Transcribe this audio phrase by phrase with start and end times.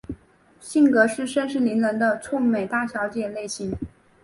[0.59, 3.77] 性格是盛气凌人的臭美大小姐类型。